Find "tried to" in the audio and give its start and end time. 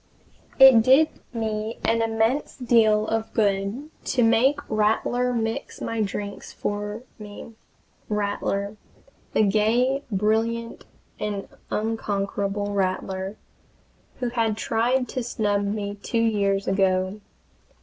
14.57-15.21